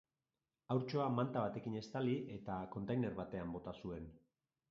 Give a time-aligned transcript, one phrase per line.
[0.75, 4.09] Haurtxoa manta batekin estali eta kontainer batean bota zuen.